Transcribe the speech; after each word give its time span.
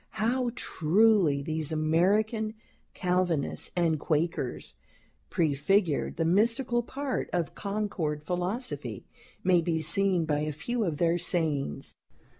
How 0.17 0.49
truly 0.55 1.43
these 1.43 1.71
American 1.71 2.55
Calvinists 2.95 3.69
and 3.75 3.99
Quakers 3.99 4.73
prefigured 5.29 6.17
the 6.17 6.25
mystical 6.25 6.81
part 6.81 7.29
of 7.31 7.53
Concord 7.53 8.23
philosophy, 8.23 9.05
may 9.43 9.61
be 9.61 9.79
seen 9.79 10.25
by 10.25 10.39
a 10.39 10.51
few 10.53 10.83
of 10.85 10.97
their 10.97 11.19
sayings. 11.19 11.93